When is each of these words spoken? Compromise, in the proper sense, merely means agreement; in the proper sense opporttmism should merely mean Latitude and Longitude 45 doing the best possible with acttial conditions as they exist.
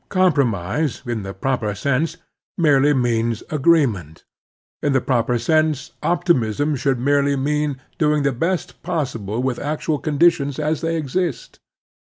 Compromise, 0.09 1.03
in 1.05 1.21
the 1.21 1.31
proper 1.31 1.75
sense, 1.75 2.17
merely 2.57 2.91
means 2.91 3.43
agreement; 3.51 4.23
in 4.81 4.93
the 4.93 4.99
proper 4.99 5.37
sense 5.37 5.91
opporttmism 6.01 6.75
should 6.75 6.97
merely 6.97 7.35
mean 7.35 7.73
Latitude 7.73 7.77
and 7.77 7.77
Longitude 7.77 7.99
45 7.99 7.99
doing 7.99 8.23
the 8.23 8.31
best 8.39 8.81
possible 8.81 9.43
with 9.43 9.59
acttial 9.59 9.99
conditions 10.01 10.57
as 10.57 10.81
they 10.81 10.95
exist. 10.95 11.59